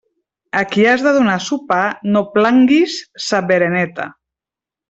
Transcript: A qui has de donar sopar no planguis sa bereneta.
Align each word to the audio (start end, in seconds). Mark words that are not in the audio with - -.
A 0.59 0.61
qui 0.75 0.85
has 0.91 1.03
de 1.07 1.11
donar 1.17 1.35
sopar 1.49 1.83
no 2.15 2.25
planguis 2.39 2.97
sa 3.27 3.45
bereneta. 3.53 4.09